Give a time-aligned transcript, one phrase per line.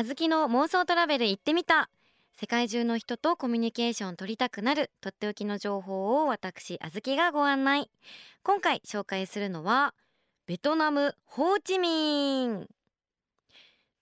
[0.00, 1.90] あずきの妄想トラベル行ってみた。
[2.32, 4.90] 世界中の人とコミュニケーション取りたくなる。
[5.02, 7.90] とっておきの情報を私あずきがご案内。
[8.42, 9.92] 今回紹介するのは
[10.46, 12.66] ベトナムホーチミン。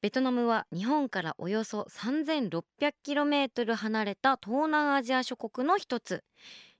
[0.00, 6.22] ベトナムは日本からおよそ 3600km 離れた東南アジア諸国の一つ。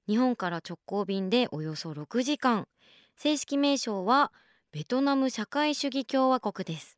[0.07, 2.69] 日本から直行便でおよそ6時間。
[3.17, 4.31] 正式名称は
[4.71, 6.98] ベトナム社会主義共和国です。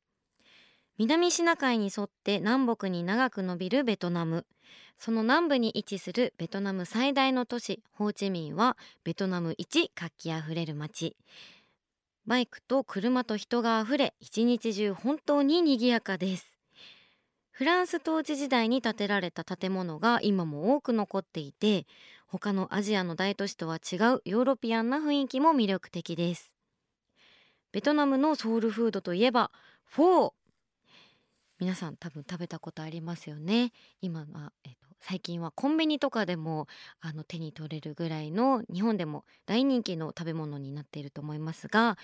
[1.00, 4.44] 南シナ海に沿って南北に長く伸びるベトナム。
[4.98, 11.16] その南部に位置するベトナム最大の都市ホーチミンはベトナム一活気あふれる街。
[12.26, 16.58] バイクと車と人があふれ一日中本当に賑やかです。
[17.50, 21.86] フランス統治時代に建てられた建物が今も多く残っていて
[22.26, 26.52] 他のアジアの大都市とは違うヨーロピアンな雰囲気も魅力的です。
[27.72, 29.50] ベトナムのソウルフードといえば
[29.86, 30.32] フォー
[31.60, 33.72] 皆さん多分食べたことありますよね。
[34.00, 36.66] 今は、えーと、最近はコンビニとかでも
[37.00, 41.98] あの手に取れるぐらいの日本でも大人気の食べ物になっていると思いますが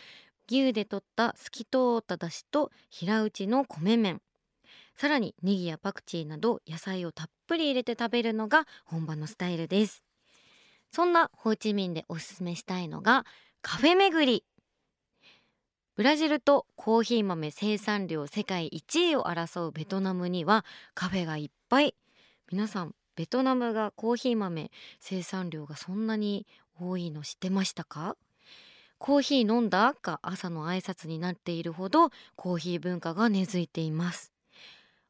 [0.49, 4.21] 牛で取った透き通っただしと平打ちの米麺。
[4.95, 10.05] さらにネギやパクチーなど野菜をたっぷり入れて食べるのが本場のスタイルです。
[10.93, 13.25] そんなホーチミンでおすすめしたいのが
[13.63, 14.45] カフェ巡り。
[15.97, 21.95] ブラジルとコーヒー豆生産量世界1位を争うベトナムにはカフェがいっぱい。
[22.53, 26.47] 皆さんベトナムがコーヒー豆生産量がそんなに
[26.79, 28.19] 多いの知ってましたか？
[28.99, 34.35] コーヒー飲んだが朝の挨拶になっているほどコーヒー文化が根付いています。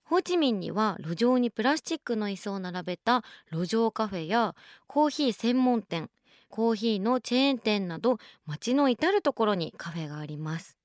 [0.04, 4.54] ホーチミンには路上にプラスチックの椅子を並べた路上カフェや
[4.86, 6.10] コーヒー専門店
[6.48, 10.75] コーヒーのチェーン店など街の至る所にカフェがあります。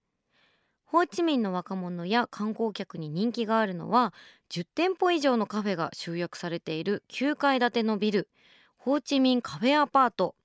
[0.91, 4.13] ホーチミンの若者や観光客に人気があるのは
[4.49, 8.27] 10店舗以上のカフェが集約されている9階建てのビル
[8.75, 10.35] ホーチミンカフェアパート。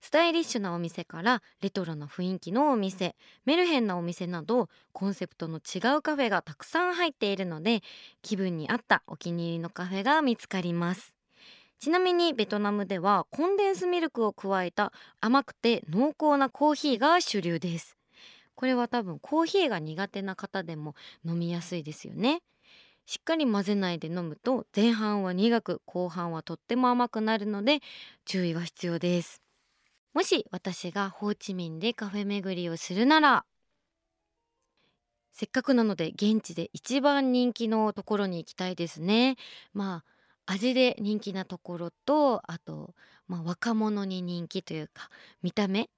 [0.00, 7.82] スタイリッシュなお店からレトロな雰囲気のお店メルヘンなお店などコンセプトの違うカフェがたくさん入っているので
[8.22, 11.12] 気分に合ったお気に入りのカフェが見つかります。
[11.80, 17.95] ちなみにベトナムではコンデンスミルクを加えた甘くて濃厚なコーヒーが主流です。
[18.56, 20.94] これは多分コーヒーが苦手な方でも
[21.24, 22.42] 飲みやすいですよね。
[23.06, 27.80] しっかり混ぜないで飲むと前半は苦く後半はとっても甘くなるので
[28.24, 29.42] 注意が必要です。
[30.12, 33.44] もし私がホーチミンでカフェ巡りをするなら
[35.32, 39.36] せっかくなので現地で一番人気のところに行きたいですね。
[39.74, 40.04] まあ
[40.46, 42.94] 味で人気なところとあと、
[43.28, 45.10] まあ、若者に人気というか
[45.42, 45.90] 見た目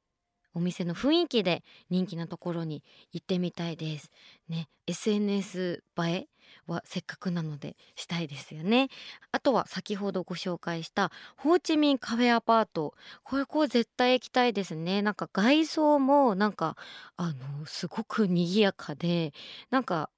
[0.58, 2.82] お店の雰囲気で人気なところに
[3.12, 4.10] 行ってみたいです。
[4.48, 6.28] ね SNS 映え
[6.66, 8.88] はせっかくなのでしたいですよね。
[9.30, 12.94] あとは先ほどご紹介したホーチミンカフェアパート。
[13.22, 15.00] これこう絶対行きたいですね。
[15.00, 16.76] なんか外装もなんか
[17.16, 19.32] あのすごく賑やかで
[19.70, 20.10] なんか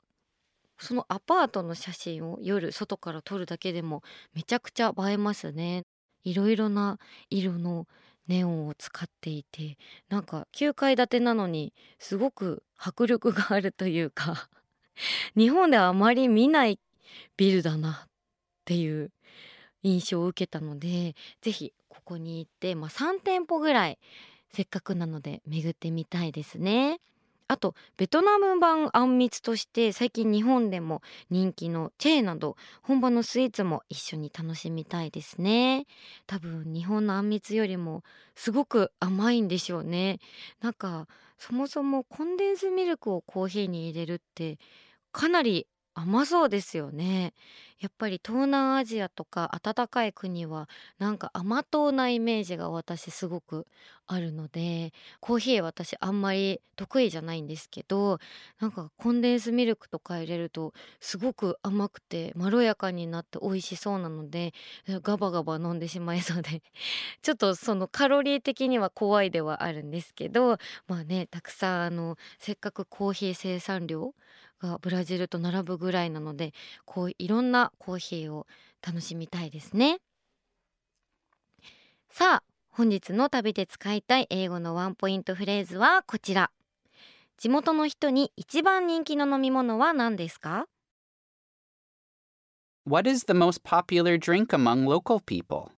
[0.79, 4.03] そのアパートの写真を夜外から撮るだけでも
[4.35, 5.85] めちゃくちゃ映えますね。
[6.25, 6.99] いろいろな
[7.31, 7.87] 色の
[8.31, 9.77] ネオンを使っていて
[10.09, 14.49] なんか9階建てなのにすごく迫力があるというか
[15.37, 16.79] 日本ではあまり見ない
[17.37, 18.11] ビルだなっ
[18.65, 19.11] ていう
[19.83, 23.99] 印象を受けたので是非ここに行って、まあ、3店舗ぐらい
[24.53, 27.01] せっかくなので巡ってみたいですね。
[27.51, 35.87] あとベトナム版あんみつとして最近日本でも人気のチェーなど本場のスイーツも一緒に楽しみたいですね。
[36.29, 38.05] 多分日本のあんみつよりも
[38.37, 40.21] すごく甘いんでしょうね。
[40.61, 41.09] なんか
[41.39, 44.61] そもそもコンデンスミルクをコーヒーに入れるって
[45.11, 45.67] かなり
[46.03, 47.35] 甘そうですよね。
[47.81, 50.69] やっぱり東南アジアとか暖かい国は
[50.99, 53.67] なんか甘党なイメージが私すごく
[54.07, 58.19] あるのでコーヒー私あんまり得意じゃないんですけど
[58.61, 64.53] なんかコンデンスミルクとか入れるとすごく甘くてまろやかになって美味しそうなので
[64.87, 66.63] ガバガバ飲んでしまいそうで
[67.23, 74.15] ちょっとそのカロリー的には怖いではあるんですけどまあねたくさんあのせっかくコーヒー生産量
[74.61, 76.53] がブラジルと並ぶぐらいなので
[76.85, 78.47] こういろんなコーヒーを
[78.87, 79.99] 楽しみたいですね。
[82.11, 86.51] さあ本日の旅で使いたい英語のワンポイントフレーズはこちら。
[87.37, 90.67] 地元の人に一番人気の飲み物は何ですか
[92.87, 95.71] ？What is the most popular drink among local people?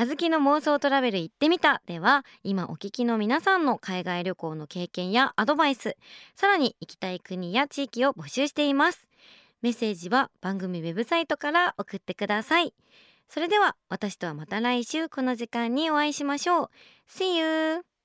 [0.00, 5.96] あずきの妄想トラベル行ってみたでは今お聞きの皆さんの海外旅行の経験やアドバイス
[6.36, 9.08] さらに行きたい国や地域を募集しています。
[9.60, 12.74] メッセージは番組ウェブサイトから送ってください。
[13.28, 16.70] それでは私とはまた来週この時間にお会いしましょう。
[17.10, 17.97] See you!